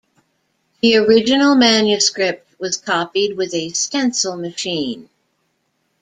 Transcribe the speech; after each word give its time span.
The 0.81 0.95
original 0.97 1.53
manuscript 1.53 2.59
was 2.59 2.75
copied 2.75 3.37
with 3.37 3.53
a 3.53 3.69
stencil 3.69 4.35
machine. 4.35 5.09